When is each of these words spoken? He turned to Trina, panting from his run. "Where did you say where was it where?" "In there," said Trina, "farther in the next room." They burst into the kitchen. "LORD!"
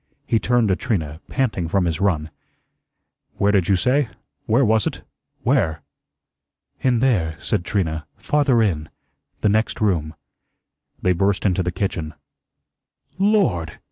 He 0.25 0.39
turned 0.39 0.67
to 0.69 0.75
Trina, 0.75 1.21
panting 1.29 1.67
from 1.67 1.85
his 1.85 2.01
run. 2.01 2.31
"Where 3.35 3.51
did 3.51 3.69
you 3.69 3.75
say 3.75 4.09
where 4.47 4.65
was 4.65 4.87
it 4.87 5.03
where?" 5.43 5.83
"In 6.79 7.01
there," 7.01 7.35
said 7.37 7.63
Trina, 7.63 8.07
"farther 8.17 8.63
in 8.63 8.89
the 9.41 9.49
next 9.49 9.79
room." 9.79 10.15
They 11.03 11.13
burst 11.13 11.45
into 11.45 11.61
the 11.61 11.71
kitchen. 11.71 12.15
"LORD!" 13.19 13.77